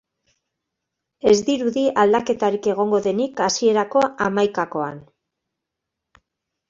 Ez 1.31 1.33
dirudi 1.49 1.83
aldaketarik 2.03 2.71
egongo 2.73 3.03
denik 3.09 3.43
hasierako 3.49 4.03
hamaikakoan. 4.27 4.99